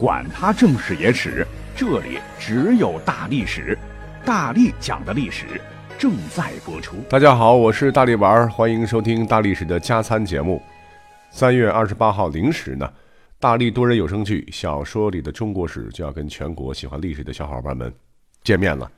[0.00, 3.76] 管他正史野史，这里只有大历史，
[4.24, 5.44] 大力讲的历史
[5.98, 6.96] 正在播出。
[7.06, 10.62] 大家好，我是大力丸，欢迎收听大历史的加餐节目。
[11.30, 12.90] 三月二十八号零时呢，
[13.38, 17.92] 大力多人有声剧《小说里的中国史》就要跟全国喜欢历史的小伙伴们
[18.42, 18.90] 见面了。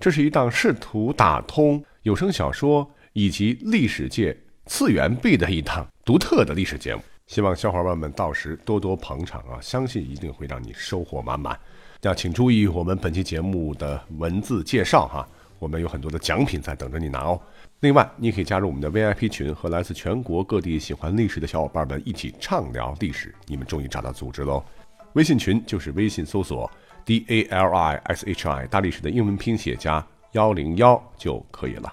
[0.00, 4.36] 这是一档试图打通有声小说以及历史界
[4.66, 7.02] 次元壁的一档独特的历史节目。
[7.28, 9.60] 希望小伙伴们到时多多捧场啊！
[9.60, 11.56] 相信一定会让你收获满满。
[12.00, 15.28] 要请注意我们本期节目的文字介绍哈，
[15.58, 17.38] 我们有很多的奖品在等着你拿哦。
[17.80, 23.34] 另外，你可以加入我们的 VIP 群，和来自全国各地喜欢历史的小伙伴们一起畅聊历史。
[23.46, 24.64] 你们终于找到组织喽！
[25.12, 26.70] 微信群就是微信搜索
[27.04, 31.92] D A L I S H I 大历史的英文拼写加幺零幺就可以了。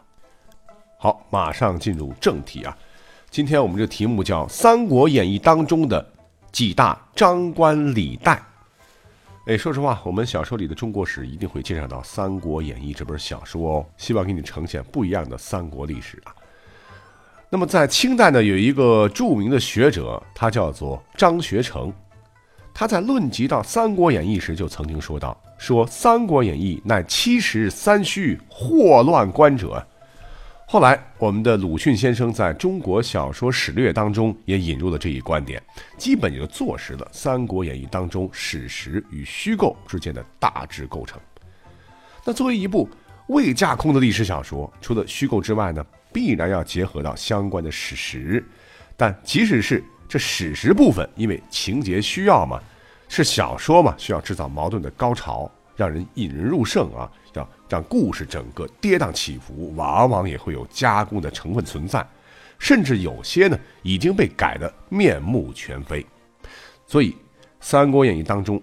[0.97, 2.77] 好，马上进入正题啊。
[3.35, 6.09] 今天我们这题目叫《三国演义》当中的
[6.53, 8.41] 几大张冠李戴。
[9.47, 16.31] 哎，说实话，我们小说里的中国史一定会介绍到《三国演义》这本小说哦，希望给你呈现不一样的三国历史啊。
[17.49, 21.91] 那么在清代呢，有一个著名的学者，他叫做张学成，
[22.73, 29.85] 他在论及到《三国演义》时，就曾经说到：“说《三国演义》乃七十三虚，祸乱观者。”
[30.67, 35.61] 后来，我们的鲁迅先生在中国小说史略当中也引入了这一观点，
[35.95, 41.21] 基本就坐实了《三国演义》当中史实与虚构之间的大致构成。
[42.23, 42.89] 那作为一部
[43.27, 48.43] 未架空的历史小说，除了虚构之外呢，必然要结合到相关的史实。
[48.97, 52.59] 但即使是这史实部分，因为情节需要嘛，
[53.07, 57.11] 是小说嘛，需要制造矛盾的高潮，让人引人入胜啊。
[57.33, 62.05] 要让故事整个跌宕起伏，往往也会有加工的成分存在，
[62.57, 66.05] 甚至有些呢已经被改得面目全非。
[66.87, 67.11] 所以，
[67.59, 68.61] 《三国演义》当中，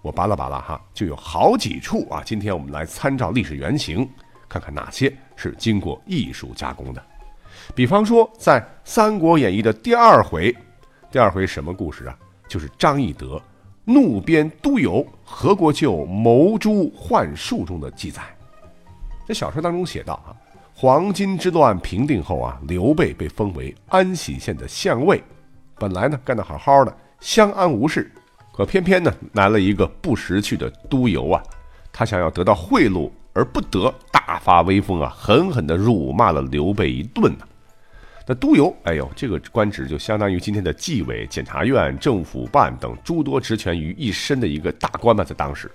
[0.00, 2.22] 我扒拉扒拉哈，就有好几处啊。
[2.24, 4.08] 今天我们来参照历史原型，
[4.48, 7.04] 看看哪些是经过艺术加工的。
[7.74, 10.56] 比方说，在《三国演义》的第二回，
[11.10, 12.16] 第二回什么故事啊？
[12.48, 13.42] 就是张翼德。
[13.88, 18.20] 怒鞭督邮何国舅谋诛幻术中的记载，
[19.28, 20.34] 在小说当中写道啊，
[20.74, 25.22] 黄巾之乱平定后啊，刘备被封为安喜县的县尉，
[25.76, 28.10] 本来呢干得好好的，相安无事，
[28.52, 31.40] 可偏偏呢来了一个不识趣的督邮啊，
[31.92, 37.46] 他想要得到贿赂而不得，大发威风啊，狠狠地辱骂了刘备一顿呢。
[38.28, 45.70] 那督邮，哎呦，这个官职就相当于今天的纪委、检察院、政府办等诸多职权于一身的一个大官吧，在当时。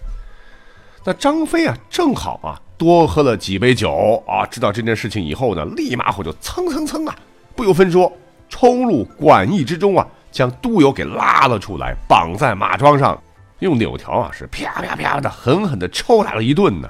[1.06, 7.16] 那张飞啊，正好啊，多喝了几杯酒啊，知道这件事情以后呢，立马火就蹭蹭蹭啊，
[7.56, 8.12] 不由分说，
[8.50, 13.18] 冲入馆驿之中啊，将督邮给拉了出来，绑在马桩上，
[13.60, 16.90] 用柳条啊，是啪啪啪的狠狠的抽打了一顿呢。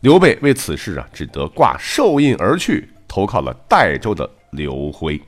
[0.00, 4.28] 刘备为此事啊，只得挂寿印而去，投靠了代州的。
[4.52, 5.18] 刘辉，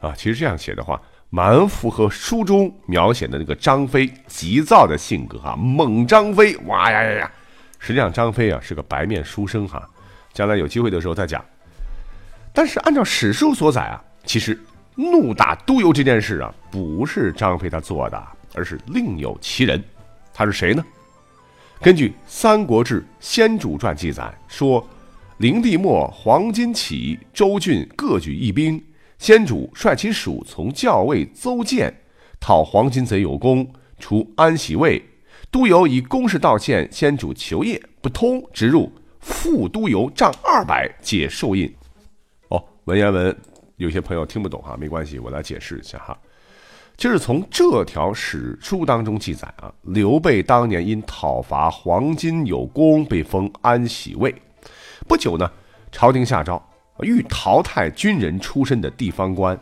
[0.00, 5.56] 啊，其实这样写的话，蛮符合书中描写的那个张飞急躁的性格啊。
[5.56, 7.32] 猛张飞，哇呀呀呀！
[7.78, 9.82] 实际上张飞啊是个白面书生哈，
[10.34, 11.42] 将来有机会的时候再讲。
[12.52, 14.60] 但是按照史书所载啊，其实
[14.94, 18.22] 怒打督邮这件事啊，不是张飞他做的，
[18.54, 19.82] 而是另有其人。
[20.34, 20.84] 他是谁呢？
[21.80, 24.86] 根据《三国志·先主传》记载说。
[25.38, 28.82] 灵帝末，黄巾起，州郡各举义兵。
[29.18, 31.94] 先主率其属从校尉邹建
[32.40, 35.02] 讨黄巾贼有功，除安喜尉。
[35.50, 41.70] 督邮以公事道歉，先主求业不通，直入副督邮账二百，解寿印。
[42.48, 43.36] 哦，文言文
[43.76, 46.18] 有些朋友听不懂哈，没关系，我来解释一下哈。
[46.96, 54.34] 就是从这条史书当中记载啊，刘备当年因讨伐黄巾有功，被封安喜尉。
[55.06, 55.50] 不久呢，
[55.92, 56.62] 朝廷下诏，
[57.00, 59.58] 欲淘汰军人出身的地方官。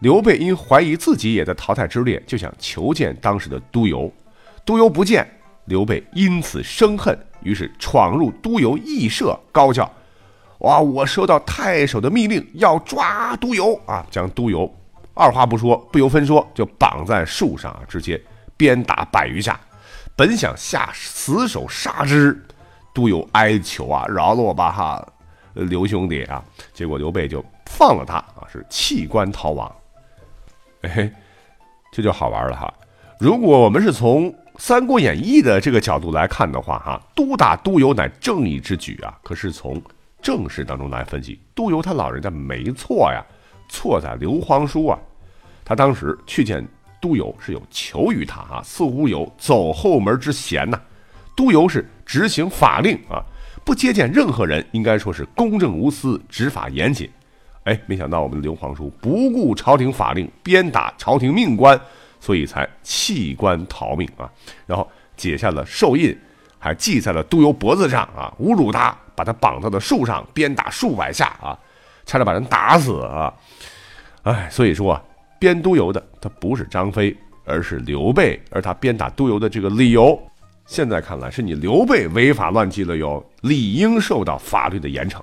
[0.00, 4.12] 刘备因怀疑自己也在淘汰之列，就想求见当时的督邮。
[4.64, 5.26] 督邮不见，
[5.66, 9.90] 刘备因此生恨，于是闯入督邮驿舍，高叫
[10.60, 10.80] ：“哇！
[10.80, 14.70] 我收到太守的密令，要抓督邮啊！”将督邮
[15.14, 18.20] 二话不说，不由分说就绑在树上啊，直接
[18.56, 19.58] 鞭打百余下，
[20.16, 22.42] 本想下死手杀之。
[22.94, 25.06] 都有哀求啊，饶了我吧哈，
[25.52, 26.42] 刘兄弟啊！
[26.72, 29.70] 结果刘备就放了他啊，是弃官逃亡。
[30.82, 31.12] 哎，
[31.90, 32.72] 这就好玩了哈。
[33.18, 39.18] 如果我们是从《三国演义》的这个角度来看的话哈，督打督邮乃正义之举啊。
[39.22, 39.82] 可是从
[40.22, 43.24] 正史当中来分析，督邮他老人家没错呀，
[43.68, 44.98] 错在刘皇叔啊。
[45.64, 46.66] 他当时去见
[47.00, 50.80] 都邮是有求于他啊，似乎有走后门之嫌呐。
[51.36, 53.22] 都邮是执行法令啊，
[53.64, 57.10] 不接见任何人，应该说是公正无私，执法严谨。
[57.64, 61.80] 哎，没想到我们的刘皇叔不顾朝廷法令，鞭打朝廷命官，
[62.20, 64.30] 所以才弃官逃命啊。
[64.66, 64.86] 然后
[65.16, 66.14] 解下了寿印，
[66.58, 71.58] 还系在了都邮脖子上啊，侮辱他，把他绑到了树上，鞭打数百下啊，
[72.04, 73.32] 差点把人打死啊。
[74.24, 75.02] 哎，所以说啊，
[75.38, 77.16] 鞭都邮的他不是张飞，
[77.46, 80.20] 而是刘备，而他鞭打都邮的这个理由，
[80.66, 85.20] 现在看来是你刘备违法乱纪了哟，理应受到法律的严惩。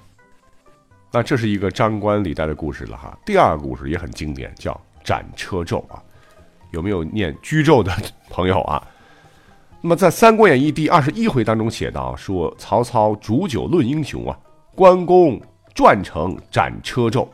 [1.11, 3.17] 那这是一个张冠李戴的故事了哈。
[3.25, 6.01] 第二个故事也很经典，叫斩车胄啊。
[6.71, 7.91] 有没有念居胄的
[8.29, 8.81] 朋友啊？
[9.81, 14.38] 那么在《三国演义》第二十一回当中写道说，曹操煮酒论英雄啊，
[14.75, 15.41] 关公
[15.73, 17.27] 转城斩车胄。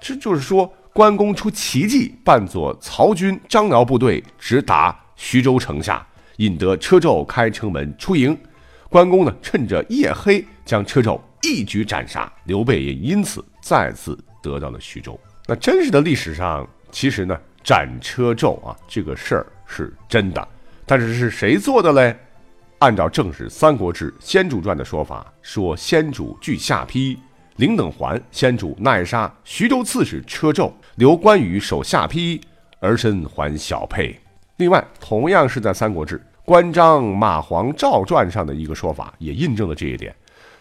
[0.00, 6.06] 这就是说，关公出奇迹，扮作曹军张辽部队，直达徐州城下，
[6.40, 8.36] 引得车胄开城门出营。
[8.88, 11.20] 关公呢，趁着夜黑将车胄。
[11.42, 15.18] 一举斩杀刘备，也因此再次得到了徐州。
[15.46, 20.48] 那真实的历史上，其实呢，斩车胄啊这个事儿是真的，
[20.84, 22.14] 但是是谁做的嘞？
[22.80, 27.18] 按照正史《三国志·先主传》的说法，说先主据下邳，
[27.56, 32.38] 临等还先主奈杀徐州刺史车胄，留关羽守下邳，
[32.80, 34.14] 儿身还小沛。
[34.56, 36.18] 另外，同样是在《三国志·
[36.50, 40.12] 关张马黄赵传》上的一个说法，也印证了这一点。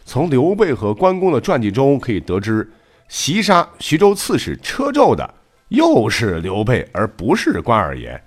[0.06, 2.71] 从刘备和关公的传记中可以得知，
[3.07, 5.33] 袭杀徐州刺史车胄的
[5.69, 8.21] 又是刘备，而不是关二爷。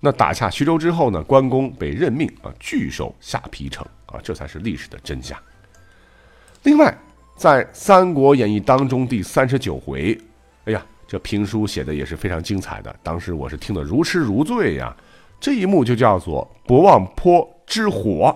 [0.00, 1.22] 那打下徐州之后呢？
[1.24, 5.38] 关公被任命啊，据守下邳城啊，这才是历史的真相。
[6.62, 6.96] 另外，
[7.36, 10.18] 在《三国演义》当中第三十九回，
[10.64, 14.96] 哎呀，这评书写的也是非常精彩的，当时我是听得如痴如醉呀。
[15.44, 18.34] 这一幕就叫做博望坡之火，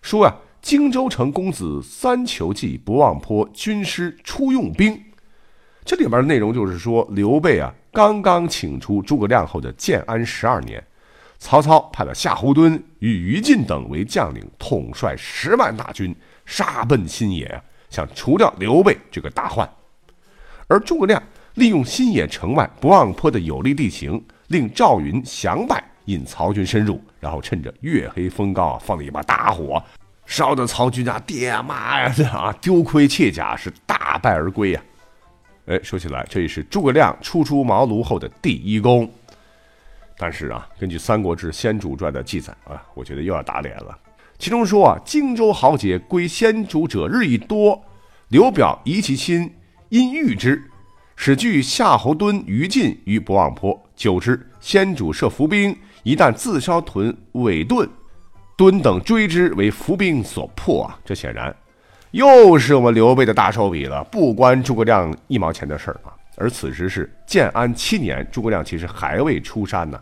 [0.00, 0.36] 说啊。
[0.62, 5.00] 荆州城公子三求计，博望坡军师初用兵。
[5.84, 10.84] 这里边的内容就是说，刘备啊，刚刚请出诸葛亮后的建安十二年，
[11.38, 16.14] 曹操派了夏侯惇与于禁等为将领，统帅十万大军，
[16.44, 17.60] 杀奔新野，
[17.90, 19.68] 想除掉刘备这个大患。
[20.68, 21.20] 而诸葛亮
[21.54, 29.82] 利用新野城外博望坡的有利地形，令赵云降败，引曹军深入，然后趁着月黑风高，放了一把大火。
[30.24, 34.82] 烧得曹军啊，爹妈呀， 啊丢盔卸甲，是大败而归呀。
[35.66, 39.08] 哎，说起来，这也是诸葛亮初出茅庐后的第一功。
[40.18, 43.96] 但是啊，根据《三国志·先主传》的记载啊，我觉得又要打脸了。
[44.38, 47.80] 其中说啊，荆州豪杰归先主者日益多，
[48.28, 49.54] 刘表疑其心，
[49.90, 50.70] 因遇之，
[51.16, 53.80] 使据夏侯惇、于禁于博望坡。
[53.94, 55.76] 久之，先主设伏兵，
[56.06, 57.88] 一旦自烧屯尾盾。
[58.56, 60.96] 敦等追之，为伏兵所破啊！
[61.04, 61.54] 这显然
[62.12, 66.14] 又是我们刘备的大手笔了，不关诸葛亮一毛钱的事儿啊！
[66.36, 70.00] 而此时是建安七年，诸葛亮其实还未出山呢。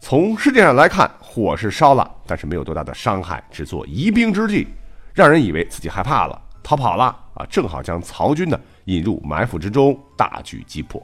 [0.00, 4.66] 从世界上来看，火是烧了，但是没有多大的伤害，只做疑兵之计，
[5.14, 7.04] 让人以为自己害怕了，逃跑了
[7.34, 7.46] 啊！
[7.48, 11.00] 正好将曹军呢引入埋伏之中，大举击破。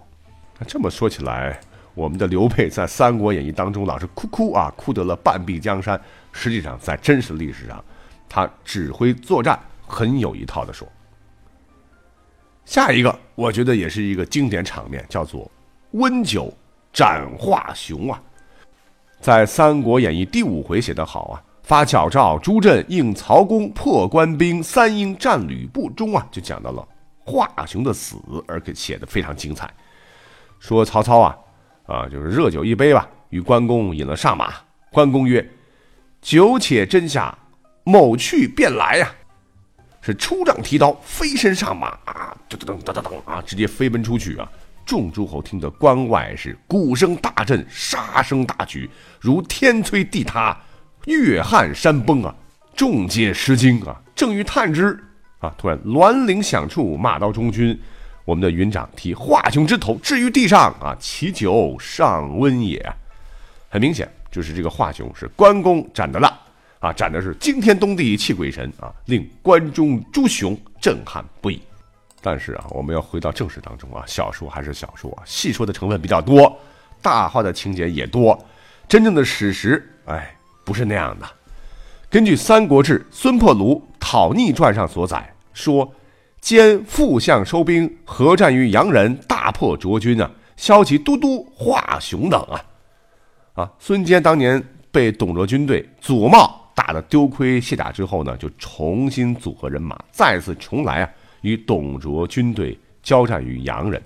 [0.58, 1.58] 那这么说起来，
[1.98, 6.00] 我们的刘备在《三国演义》当中老是哭哭啊，哭得了半壁江山。
[6.30, 7.84] 实际上，在真实历史上，
[8.28, 10.86] 他指挥作战很有一套的说。
[12.64, 15.50] 下一个，我觉得也是一个经典场面，叫做
[15.90, 16.54] 温酒
[16.92, 18.22] 斩华雄啊。
[19.18, 26.86] 在《三国演义》第五回写得好啊，发矫诏朱震应曹公破官兵三英战吕布中啊，就讲到了
[27.24, 28.14] 华雄的死，
[28.46, 29.68] 而且写的非常精彩。
[30.60, 31.36] 说曹操啊，
[31.88, 34.52] 啊，就是热酒一杯吧，与关公饮了上马，
[34.92, 35.44] 关公曰。
[36.20, 37.36] 酒且斟下，
[37.84, 39.10] 某去便来呀！
[40.00, 42.36] 是出帐提刀，飞身上马啊！
[42.50, 43.42] 噔噔噔噔噔啊！
[43.46, 44.50] 直接飞奔出去啊！
[44.84, 48.90] 众诸侯听得关外是鼓声大震，杀声大举，
[49.20, 50.56] 如天摧地塌，
[51.06, 52.34] 月撼山崩啊！
[52.74, 53.98] 众皆失惊啊！
[54.14, 54.98] 正欲探之
[55.38, 57.78] 啊，突然銮铃响处，马到中军，
[58.28, 60.94] 我们的云长提华雄之头置于地上啊！
[61.00, 62.94] 其酒尚温也，
[63.70, 64.06] 很明显。
[64.30, 66.38] 就是这个华雄是关公斩的了
[66.78, 71.58] 啊，斩的是惊天动地泣鬼神啊，令关中诸雄震撼不已。
[72.20, 76.54] 但是啊，我们要回到正史当中啊，小说还是小说啊，戏说的成分比较多，
[77.00, 78.38] 大话的情节也多，
[78.86, 81.26] 真正的史实哎不是那样的。
[82.10, 85.90] 根据《三国志·孙破庐讨逆传》上所载，说
[86.40, 90.30] 兼副相收兵，合战于洋人，大破卓军啊。
[90.56, 92.64] 骁骑都督华雄等啊。
[93.54, 101.10] 啊，孙坚当年被董卓军队左茂打得丢盔卸甲之后呢，就重新组合人马，再次重来啊，
[101.42, 104.02] 与董卓军队交战于洋人。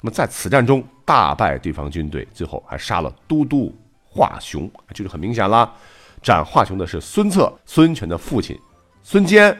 [0.00, 3.74] 那么在此战中大败对方军队，最后还杀了都督
[4.04, 5.70] 华雄，就是很明显了。
[6.22, 8.58] 斩华雄的是孙策，孙权的父亲
[9.02, 9.54] 孙坚。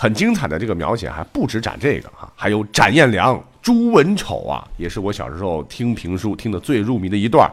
[0.00, 7.50] 很精彩的这个描写还不止展这个哈，还有斩颜良、诛文丑啊，也是我小时候听评书听得最入迷的一段。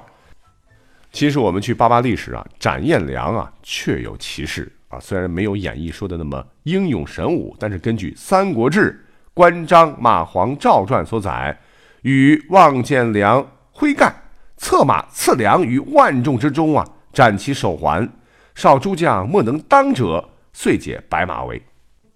[1.12, 8.92] 其实我们去扒扒历史啊，斩颜良啊确有其事啊，虽然没有演义说的那么英勇神武，但是根据《三国志·
[9.34, 11.58] 关张马黄赵传》所载，
[12.04, 14.14] 与望见良挥干，
[14.56, 18.08] 策马刺良于万众之中啊，斩其手环，
[18.54, 21.60] 少诸将莫能当者，遂解白马围。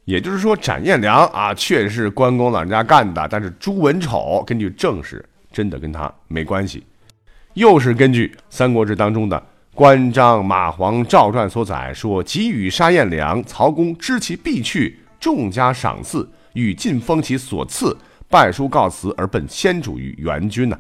[0.10, 6.84] 也就是说，斩颜良啊，确实是关公老人家干的，但是朱文丑根据正史真的跟他没关系。
[7.54, 9.38] 又是根据《三国志》当中的
[9.76, 17.96] 《关张马黄赵传》所载，说给予杀颜良，曹公知其必去，众加赏赐，欲尽封其所赐，
[18.28, 20.80] 拜书告辞而奔先主于援军呢。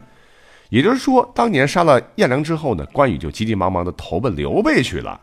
[0.69, 5.21] 也就是说，当年杀了颜良之后呢，关羽就急急忙忙的投奔刘备去了。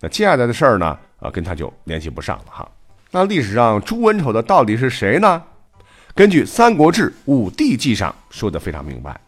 [0.00, 2.68] 那接下来的事儿呢，啊，跟他就联系不上了哈。
[3.10, 5.42] 那历史上诛文丑的到底是谁呢？
[6.14, 9.18] 根据《三国志·武帝纪》上说的非常明白。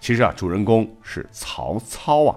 [0.00, 2.36] 其实啊，主人公是曹操啊。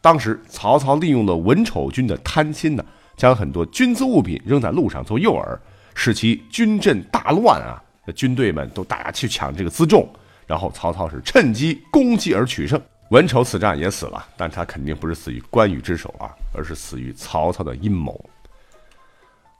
[0.00, 2.84] 当时曹操利用了文丑军的贪心呢，
[3.16, 5.58] 将很多军资物品扔在路上做诱饵，
[5.96, 7.82] 使其军阵大乱啊。
[8.04, 10.08] 那军队们都大家去抢这个辎重，
[10.46, 12.80] 然后曹操是趁机攻击而取胜。
[13.10, 18.24] 文丑此战也死了，但他肯定不是死于关羽之手啊，而是死于曹操的阴谋。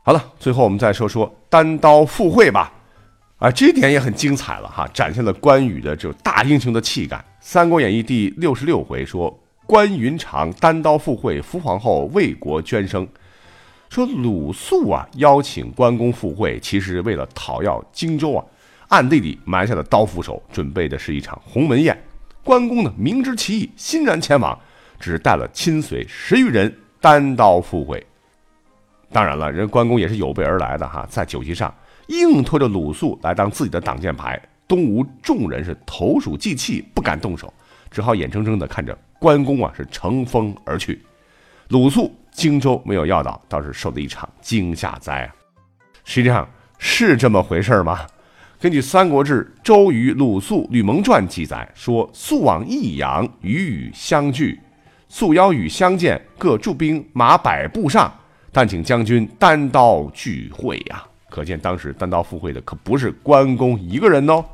[0.03, 2.73] 好了，最后我们再说说单刀赴会吧。
[3.37, 7.17] 啊，这一点也很精彩了哈，展现了关羽的这种大英雄的气概。
[7.41, 13.07] 《三国演义》第六十六回说，关云长单刀赴会伏皇后，为国捐生。
[13.91, 18.45] 说鲁肃啊邀请关公赴会，其实为了讨要荆州啊，
[18.89, 21.97] 暗地里埋下了刀斧手，准备的是一场鸿门宴。
[22.43, 24.59] 关公呢明知其意，欣然前往，
[24.99, 28.05] 只带了亲随十余人，单刀赴会。
[29.11, 31.73] 当然了，人关公也是有备而来的哈，在酒席上。
[32.09, 37.53] 硬拖着鲁肃来当自己的挡箭牌，东吴众人是投鼠忌器，不敢动手，
[37.91, 41.03] 只好眼睁睁地看着关公啊是乘风而去。
[41.69, 45.35] 鲁肃荆州没有要到，倒是受了一场惊吓灾啊！
[46.05, 46.49] 实际上
[46.79, 48.07] 是这么回事吗？
[48.59, 54.59] 根据《三国志·周瑜、鲁肃、吕蒙传》记载说，肃往益阳，与羽相聚，
[55.11, 58.11] 肃邀羽相见，各驻兵马百步上，
[58.53, 61.05] 但请将军单刀聚会呀。
[61.29, 64.45] 可见当时单刀赴会的可不是关公一个人哦。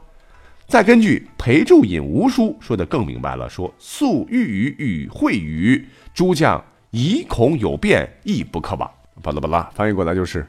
[0.66, 8.90] 再根据裴注引吴书说的更明白了，说素欲与与会与诸将疑恐有变，亦不可往。
[9.22, 10.46] 巴拉巴拉，翻译过来就是，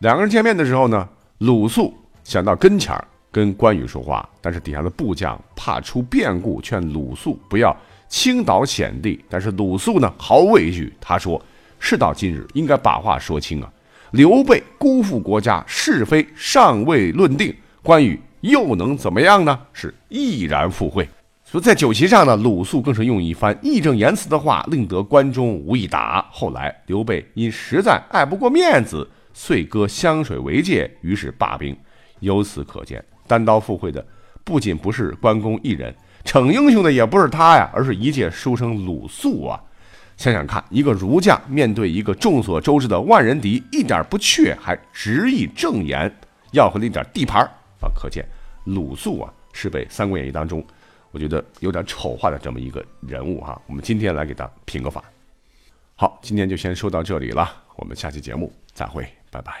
[0.00, 1.08] 两个人见面的时候呢，
[1.38, 1.94] 鲁肃
[2.24, 7.74] 想到跟前儿跟关羽说话，但是底下的部将怕出变故，劝鲁肃不要
[8.08, 9.24] 倾倒险地。
[9.30, 11.40] 但是鲁肃呢毫无畏惧，他说
[11.82, 13.68] ：“事到今日，应该把话说清啊。”
[14.12, 19.58] 刘备辜负国家，是非尚未论定，关羽又能怎么样呢？
[19.72, 21.08] 是毅然赴会。
[21.44, 26.24] 所以在酒席上呢，鲁肃更是用一番义正言辞的话，令得关中无一答。
[26.30, 31.76] 后来刘备因实在爱不过面子，遂割湘水为界，于是罢兵。
[32.20, 34.06] 由此可见，单刀赴会的
[34.44, 39.58] 不仅不是关公一人，逞英雄的也不是他呀，而是一介书生鲁肃啊。
[40.22, 46.08] 想想看，一个儒家面对一个众所周知的万人敌，一点不怯，还执意正言，
[46.52, 47.42] 要回了一点地盘
[47.80, 47.90] 啊！
[47.92, 48.24] 可见
[48.66, 50.64] 鲁肃啊，是被《三国演义》当中，
[51.10, 53.60] 我觉得有点丑化的这么一个人物哈。
[53.66, 55.02] 我们今天来给他评个法。
[55.96, 59.52] 好，今天就先说到这里了，我们下期节目再会，拜拜。